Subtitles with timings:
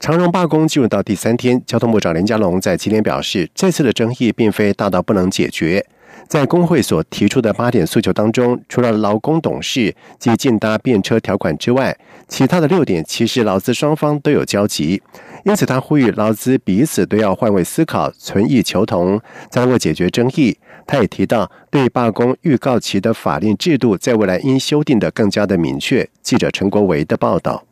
[0.00, 5.84] 长荣罢工进入到第三天，交通部长林佳龙在今天表示，这次的争议并非大到不能解决。
[6.26, 11.94] 在工会所提出的八点诉求当中，除了劳工董事及竞搭便车条款之外，
[12.26, 15.02] 其他的六点其实劳资双方都有交集。
[15.44, 20.56] 因此，他呼吁劳资彼此都要换位思考，存异求同，才能够解决争议。
[20.86, 26.08] 他也提到，对罢工预告期的法令制度，在未来应修订的更加的明确。
[26.22, 27.64] 记者陈国维的报道。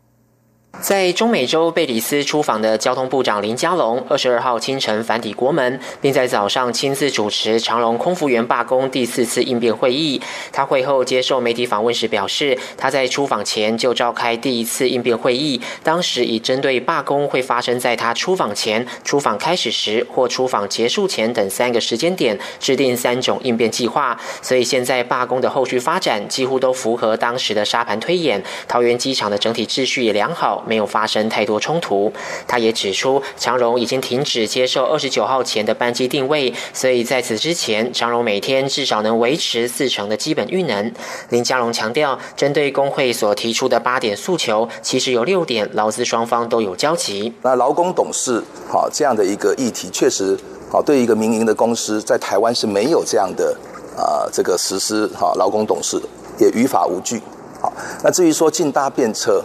[0.81, 10.23] 在中美洲贝里斯出访的交通部长林佳龙，二十二号清晨返抵国门，并在早上亲自主持长隆空服员罢工第四次应变会议。
[10.53, 24.19] 他会后接受媒体访问时表示，他在出访前就召开第一次应变会议，当时已针对罢工会发生在他出访前、出访开始时或出访结束前等三个时间点，制定三种应变计划。
[24.41, 28.43] 所以现在罢工的后续发展几乎都符合当时的沙盘推演。
[28.69, 30.58] 桃园机场的整体秩序也良好。
[30.67, 32.13] 没有发生太多冲突。
[32.47, 40.93] 他也指出，长荣已经停止接受二十九号前的班机定位，所以在此之前，长荣每天至少能维持四成的基本运能。
[41.31, 47.33] 林佳龙强调，针对工会所提出的八点诉求，其实有六点劳资双方都有交集。
[47.43, 50.37] 那劳工董事好这样的一个议题，确实
[50.71, 53.57] 好对一个民营的公司在台湾是没有这样的
[53.97, 56.01] 啊这个实施哈劳工董事
[56.39, 57.21] 也于法无据。
[57.61, 59.43] 好，那至于说进搭便车。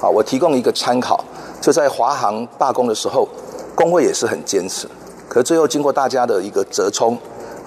[0.00, 1.24] 啊，我提供一个参考，
[1.60, 3.28] 就在华航罢工的时候，
[3.74, 4.88] 工会也是很坚持，
[5.28, 7.16] 可最后经过大家的一个折冲，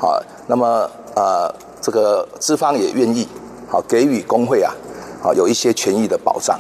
[0.02, 3.28] 啊，那么呃，这个资方也愿意，
[3.68, 4.72] 好给予工会啊，
[5.22, 6.60] 好有一些权益的保障，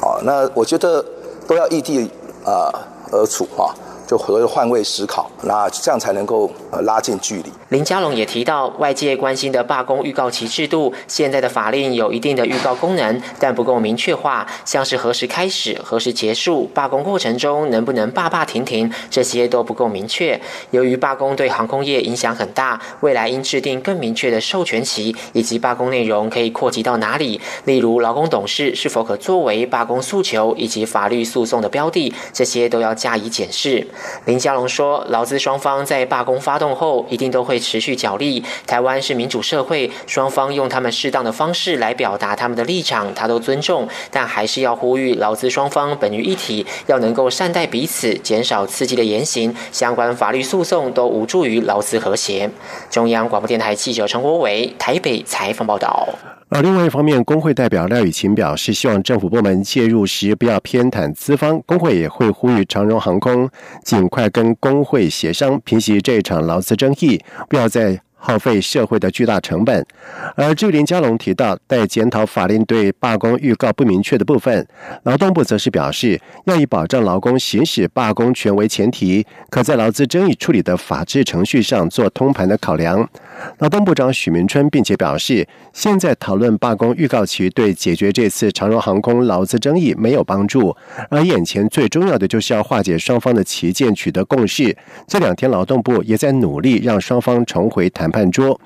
[0.00, 1.04] 好，那我觉得
[1.46, 2.10] 都要异地
[2.44, 2.72] 啊
[3.10, 3.74] 而处哈。
[4.08, 7.52] 就和换位思考，那这样才能够呃拉近距离。
[7.68, 20.40] 林佳龙也提到，外界关心的罢工预告期制度，现在的法令有一定的预告功能，但不够明确化，像是何时开始、何时结束，罢工过程中能不能罢罢停停，这些都不够明确。
[20.70, 33.86] 由于罢工对航空业影响很大，未来应制定更明确的授权期，以及罢工内容可以扩及到哪里，例如劳工董事是否可作为罢工诉求以及法律诉讼的标的，这些都要加以检视。
[34.24, 38.44] 林佳龙说：“劳资双方在罢工发动后，一定都会持续角力。
[38.66, 43.88] 台湾是民主社会，双方用他们适当的方式来表达他们的立场，他都尊重。
[44.10, 49.54] 但还是要呼吁劳资双方本于一体，要能够善待彼此，减少刺激的言行。
[49.72, 52.50] 相关法律诉讼都无助于劳资和谐。”
[52.90, 56.08] 中央广播电台记者陈国伟台北采访报道。
[56.50, 61.62] 而另外一方面，工会代表廖雨晴表示，希望政府部门介入时不要偏袒资方。
[61.66, 63.48] 工会也会呼吁长荣航空
[63.84, 68.00] 尽快跟工会协商，平息这场劳资争议，不要再。
[68.20, 69.86] 耗费社会的巨大成本，
[70.34, 74.66] 而至于林佳龙提到待检讨法令对罢工预告不明确的部分，
[75.04, 83.08] 劳动部则是表示要以保障劳工行使罢工权为前提，可在劳资争议处理的法制程序上做通盘的考量。
[83.58, 90.76] 劳动部长许明春并且表示，现在讨论罢工预告期对解决这次长荣航空劳资争议没有帮助，
[91.08, 94.76] 而眼前最重要的就是要化解双方的旗舰，取得共识。
[95.06, 98.08] 这两天劳动部也在努力让双方重回谈。
[98.10, 98.58] 判桌，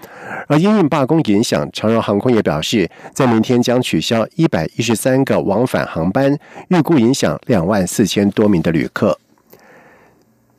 [0.47, 9.19] 而因应罢工影响，长荣航空也表示，在明天将取消一百一十三个往返航班，预估影响两万四千多名的旅客。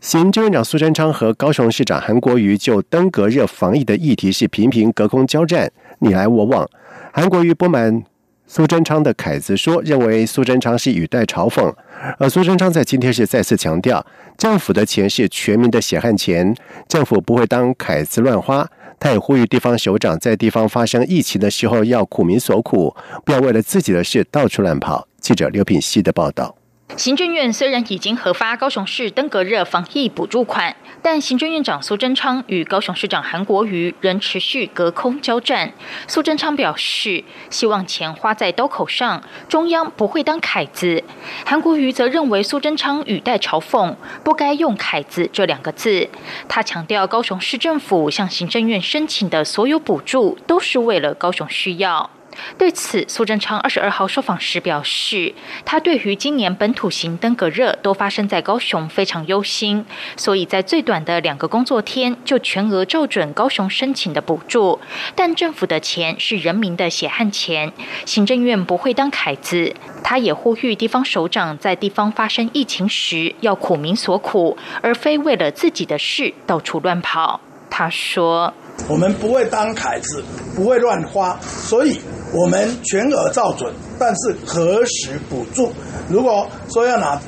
[0.03, 6.69] 行政院长苏贞昌和高雄市长韩国瑜就登革热防疫的议题是频频隔空交战，你来我往。
[7.13, 8.03] 韩国瑜不满
[8.45, 11.73] 苏贞昌的凯子说，认为苏贞昌是语带嘲讽。
[12.19, 14.05] 而苏贞昌在今天是再次强调，
[14.37, 16.53] 政府的钱是全民的血汗钱，
[16.89, 18.69] 政府不会当凯子乱花。
[18.99, 22.93] 他也呼吁地方首长在地方发生疫情的时候要苦民所苦，
[23.23, 25.07] 不要为了自己的事到处乱跑。
[25.21, 26.57] 记者刘品希的报道。
[26.95, 35.73] 行政院虽然已经核发高雄市登革热防疫补助款，但行政院长苏贞昌与高雄市长韩国瑜仍持续隔空交战。
[36.07, 41.03] 苏贞昌表示，希望钱花在刀口上，中央不会当凯子。
[41.45, 46.07] 韩国瑜则认为苏贞昌语带嘲讽，不该用凯子这两个字。
[46.47, 52.11] 他强调，高雄市政府向行政院申请的所有补助都是为了高雄需要。
[52.57, 55.33] 对此，苏贞昌二十二号受访时表示，
[55.65, 59.85] 他对于今年本土型登革热都发生在高雄非常忧心，
[60.15, 64.79] 所以在最短的两个工作天就全额照准高雄申请的补助。
[65.15, 67.71] 但政府的钱是人民的血汗钱，
[68.05, 69.73] 行政院不会当凯子。
[70.03, 77.39] 他也呼吁地方首长在地方发生疫情时要苦民所苦，而非为了自己的事到处乱跑。
[77.69, 78.53] 他说
[78.87, 80.23] ：“我们不会当凯子，
[80.55, 81.99] 不会乱花，所以。”
[82.33, 85.71] 我们全额照准，但是何时补助？
[86.09, 87.21] 如果说要拿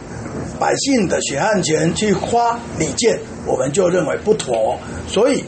[0.60, 4.78] 百姓的血汗钱去花礼建，我们就认为不妥。
[5.08, 5.44] 所以，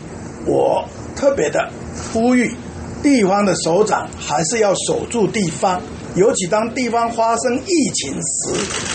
[0.46, 1.70] 我特别的
[2.14, 2.54] 呼吁
[3.02, 5.82] 地方的首长还是要守住地方，
[6.16, 8.54] 尤其当地方发生疫情时，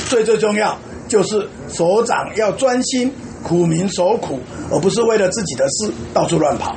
[0.09, 0.79] 最最重要
[1.09, 3.13] 就是首长要专心
[3.43, 4.39] 苦民所苦，
[4.71, 6.77] 而不是为了自己的事到处乱跑。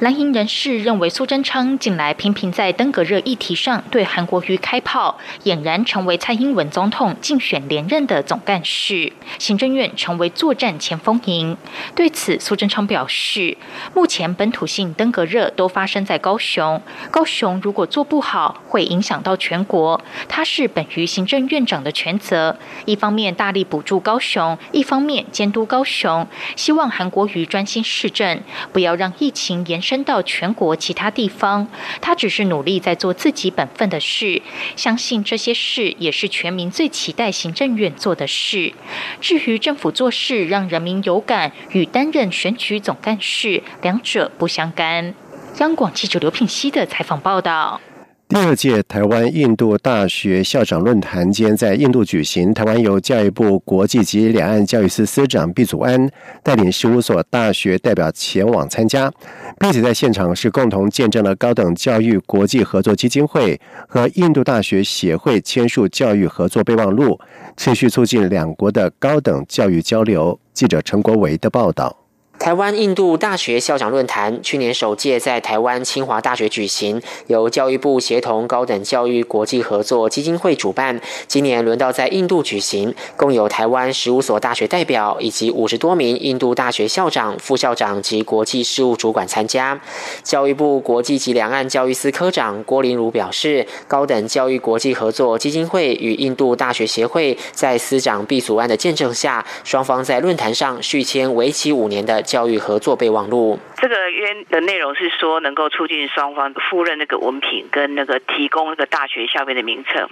[0.00, 11.54] 蓝营人士认为，苏贞昌近来频频在登革热议题上对韩国瑜开炮，俨然成为蔡英文总统竞选连任的总干事，行政院成为作战前锋营。
[11.94, 13.58] 对此，苏贞昌表示，
[13.94, 16.80] 目前本土性登革热都发生在高雄，
[17.10, 20.02] 高雄如果做不好，会影响到全国。
[20.26, 26.26] 他是本于行政院长的权责，一方面大力补助高雄，一方面监督高雄，
[26.56, 28.40] 希望韩国瑜专心市政，
[28.72, 29.78] 不要让疫情延。
[29.90, 31.66] 伸到全国其他地方，
[32.00, 34.40] 他只是努力在做自己本分的事，
[34.76, 38.72] 相信这些事也是全民最期待行政院做的事。
[39.20, 45.12] 至于政府做事让人民有感，与担任选举总干事两者不相干。
[45.58, 47.80] 央广记者刘品希的采访报道。
[48.30, 56.08] 第二届台湾印度大学校长论坛间在印度举行，台湾由教育部国际及两岸教育司司长毕祖安
[56.40, 59.12] 带领十五所大学代表前往参加，
[59.58, 67.18] 并且在现场是共同见证了高等教育国际合作基金会和印度大学协会签署教育合作备忘录，
[67.56, 70.38] 持续促进两国的高等教育交流。
[70.54, 71.99] 记者陈国维的报道。
[72.40, 80.98] 台湾印度大学校长论坛去年首届在台湾清华大学举行，由教育部协同高等教育国际合作基金会主办。
[81.26, 89.78] 今年轮到在印度举行，共有台湾十五所大学代表以及五十多名印度大学校长、副校长及国际事务主管参加。
[90.22, 102.24] 教育部国际及两岸教育司科长郭林儒表示，高等教育国际合作基金会与印度大学协会在司长毕祖安的见证下，双方在论坛上续签为期五年的。
[102.30, 110.08] 教育合作备忘录，这个约的内容是说，能够促进双方赴任那个文凭跟那个提供那个大学校面的名册。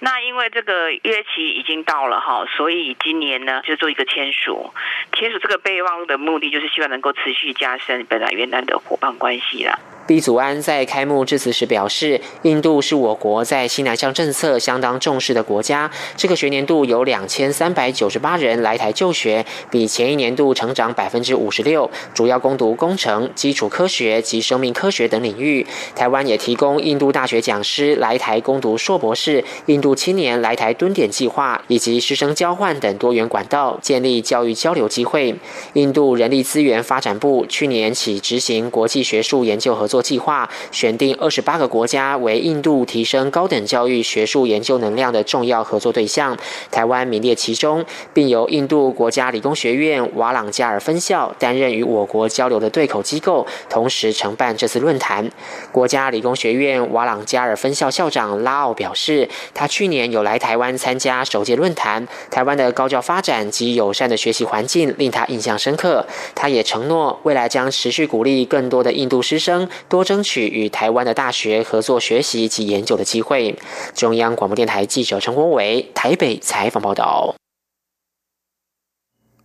[0.00, 4.70] 那因为这个约期已经到了哈，所以今年呢就做一个签署。
[5.14, 9.78] 签署这个备忘录的目的，就是希望能够持续加深本来越南的伙伴关系了。
[10.06, 15.90] 毕祖安在开幕致辞时表示，印度是我国在新南向政策相当重视的国家。
[16.16, 25.66] 这个学年度有两千三百九十八人来台就学，比前一年度成长百分之五十六，主要攻读工程、基础科学及生命科学等领域。
[25.94, 35.34] 台湾也提供印度大学讲师来台攻读硕博士、印度青年来台蹲点计划以及师生交换等多元管道，建立教育交流机会。
[35.74, 40.02] 印度人力资源发展部去年起执行国际学术研究合作。
[40.06, 46.36] 计划选定二十八个国家为印度提升高等教育学术研究能量的重要合作对象，
[46.70, 55.30] 台湾名列其中，并由印度国家理工学院瓦朗加尔分校担任与我国交流的对口机构，同时承办这次论坛。
[55.72, 66.06] 国家理工学院瓦朗加尔分校校长拉奥表示，他去年有来台湾参加首届论坛，台湾的高教发展及友善的学习环境令他印象深刻。
[66.34, 69.68] 他也承诺未来将持续鼓励更多的印度师生。
[69.88, 73.56] 多争取与台湾的大学合作学习及研究的机会。
[73.94, 77.34] 中央广播电台记者陈国伟台北采访报道。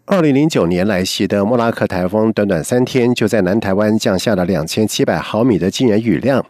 [0.05, 6.43] 二零零九年来袭的莫拉克台风，短短三天就在南台湾降下了两千七百毫米的惊人雨量。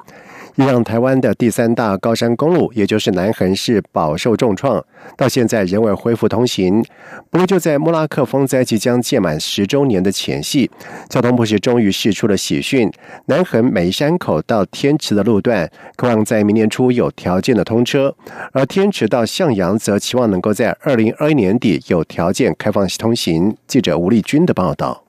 [0.56, 4.84] 也让台湾的第三大高山公路，也就是南横市饱受重创，
[5.16, 6.84] 到现在仍未恢复通行。
[7.30, 10.70] 不过，就在莫拉克风灾即将届满十周年的前夕，
[11.10, 12.92] 交通部是终于释出了喜讯：
[13.26, 18.12] 南横梅山口到天池的路段，渴望在明年初有条件的通车；
[18.52, 23.56] 而天池到向阳，则期望能够在二零二一年底有条件开放通行。
[23.68, 25.04] 记者吴丽君的报道。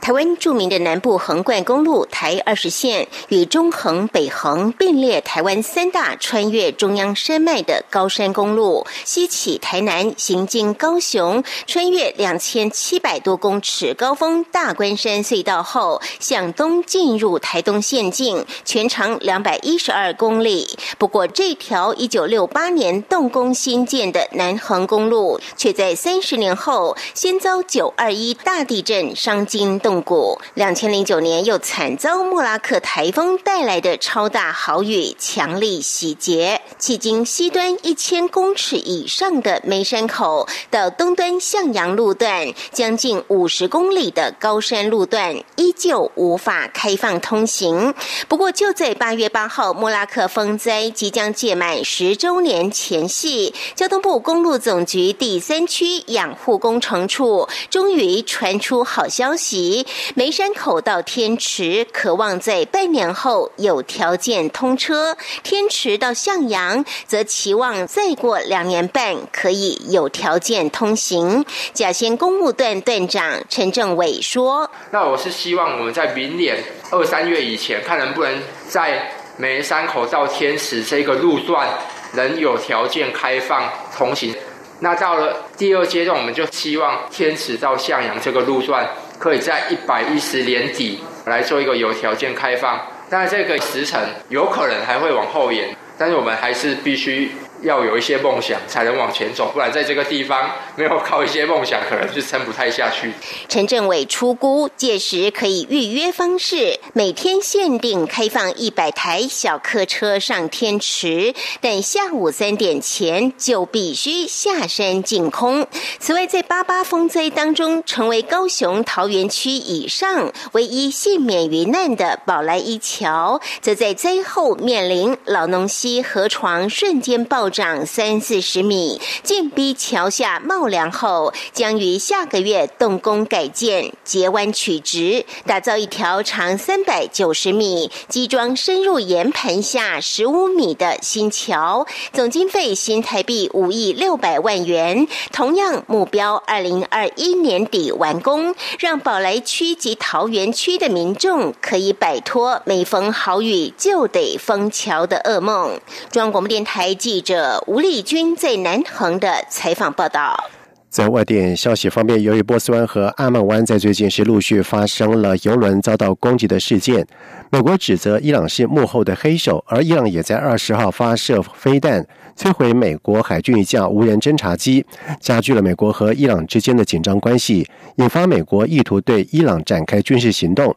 [0.00, 20.76] 台湾著名的南部横贯公路台二十线与中横、北横并列台湾三大穿越中央山脉的高山公路，西起台南，行经高雄，穿越两千七百多公尺高峰大关山隧道后，向东进入台东县境，全长两百一十二公里。
[20.98, 29.46] 不过，这条一九六八年动工新建的南横公路，却在三十年后先遭九二一大地震伤。
[29.52, 36.62] 惊动骨，两千零九年又惨遭莫拉克台风带来的超大豪雨强力洗劫。
[36.80, 47.92] 迄今西端一千公尺以上的梅山口到东端向阳路段，将近五十公里的高山路段依旧无法开放通行。
[48.28, 59.41] 不过就在八月八号莫拉克风灾即将届满十周年前夕，交通部公路总局第三区养护工程处终于传出好消息。
[59.42, 59.84] 喜
[60.14, 71.44] 梅山口到天池，渴望在半年后有条件通车；天池到向阳，则期望再过两年半可以有条件通行。
[71.72, 81.68] 甲仙公务段段长陈政伟说：“那我是希望我们在明年二三月以前，看能不能在梅山口到天池这个路段
[82.12, 84.32] 能有条件开放通行。
[84.80, 88.88] 那到了第二阶段，我们就希望天池到向阳这个路段。”
[89.22, 97.30] 可以在一百一十年底来做一个有条件开放，但这个时程有可能还会往后延，但是我们还是必须。
[97.62, 103.12] 要有一些梦想才能往前走，不然在这个地方没有靠一些梦想，可能是撑不太下去。
[103.48, 115.64] 陈政伟出估，届时可以预约方式，每天限定开放一百台小客车上天池，但下午三点前就必须下山净空。
[116.00, 127.51] 此外，在八八风灾当中，成为高雄桃园区以上唯一幸免于难的宝来一桥，则在灾后面临老农溪河床瞬间爆。
[127.52, 145.06] 涨三四十米，建逼桥下冒梁后，将于下个月动工改建，截弯取直，打造一条长三百九十米、基桩深入岩盆下十五米的新桥，总经费新台币五亿六百万元。
[145.30, 155.78] 同样目标二零二一年底完工，让宝来区及桃园区的民众可以摆脱每逢好雨就得封桥的噩梦。
[156.10, 157.41] 中央广播电台记者。
[157.66, 160.50] 吴立军在南横的采访报道，
[160.88, 167.06] 在外电消息方面，由于波斯湾和阿曼湾在最近是陆续发生了油轮遭到攻击的事件，
[167.50, 172.06] 美国指责伊朗是幕后的黑手，而伊朗也在二十号发射飞弹
[172.36, 174.84] 摧毁美国海军一架无人侦察机，
[175.20, 180.74] 加剧了美国和伊朗之间的紧张关系，引发美国意图对伊朗展开军事行动。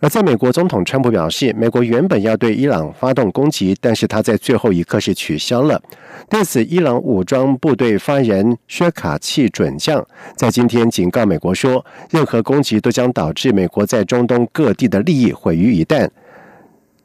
[0.00, 5.80] 而在美国，总统川普表示，美国原本要对伊朗发动攻击，但是他在最后一刻是取消了。
[6.28, 10.04] 对此，伊朗武装部队发言人薛卡契准将
[10.36, 16.08] 在今天警告美国说，任何攻击都将导致美国在中东各地的利益毁于一旦。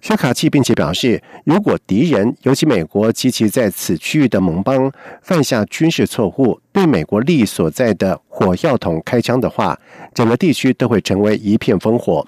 [0.01, 9.79] 薛卡契并且表示，如果敌人，尤其美国及其在此区域的盟邦犯下军事错误，对美国利益所在的火药桶开枪的话，
[10.13, 12.25] 整个地区都会成为一片烽火。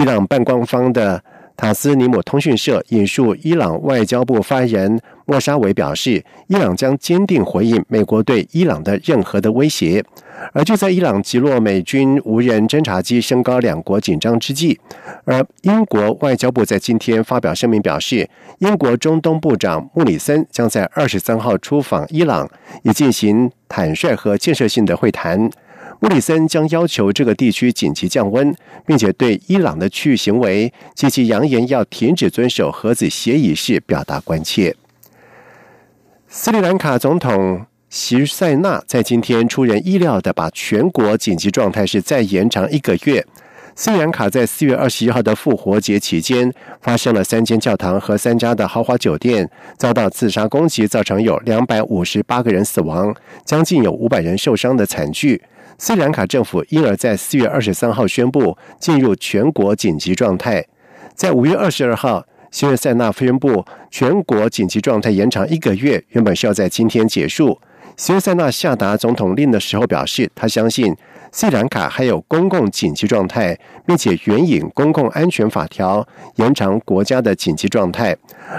[0.00, 1.22] 伊朗半官方的
[1.58, 10.02] 塔斯尼姆通讯社引述伊朗外交部发言人莫沙维表示，伊朗将坚定回应美国对伊朗的任何的威胁。
[10.54, 14.80] 而就在伊朗击落美军无人侦察机，升高两国紧张之际，
[15.26, 18.26] 而英国外交部在今天发表声明表示，
[18.60, 22.48] 英国中东部长穆里森将在二十三号出访伊朗，
[22.84, 25.50] 以进行坦率和建设性的会谈。
[26.00, 28.54] 布里森将要求这个地区紧急降温，
[28.86, 34.74] 并且对伊朗的区域行为及其扬言要停止遵守核子协议事表达关切。
[36.26, 43.26] 斯里兰卡总统席塞纳在今天出人意料的把全国紧急状态是再延长一个月。
[43.76, 53.14] 斯里兰卡在四月二十一号的复活节期间，发生了三间教堂和三家的豪华酒店遭到自杀攻击，造成有两百五十八个人死亡，
[53.44, 55.42] 将近有五百人受伤的惨剧。
[55.82, 60.62] 斯里兰卡政府因而，在四月二十三号宣布进入全国紧急状态。
[61.14, 67.58] 在五月二十二号，希尔塞纳宣布全国紧急状态延长一个月，原本是要在今天结束。
[68.00, 70.96] 西欧塞纳下达总统令的时候表示，他相信
[71.32, 73.54] 斯里兰卡还有公共紧急状态，
[73.86, 78.16] 并且援引公共安全法条延长国家的紧急状态。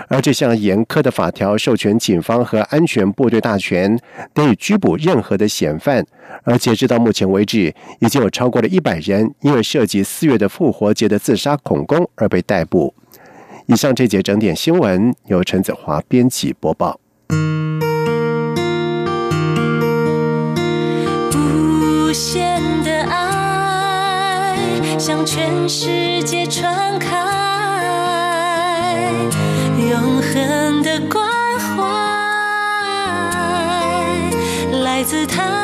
[0.07, 3.97] 而这项严苛的法条授权警方和安全部队大权，
[4.31, 6.05] 得以拘捕任何的嫌犯。
[6.43, 12.93] 而截止到目前为止，已经有超过了一百人因为涉及四月的复活节的自杀恐攻而被逮捕。
[13.65, 17.00] 以上这节整点新闻由陈子华编辑播报。
[22.11, 24.57] 无限的爱
[24.99, 27.07] 向全世界传开，
[29.89, 31.25] 永恒的关
[31.57, 31.85] 怀
[34.83, 35.60] 来自他。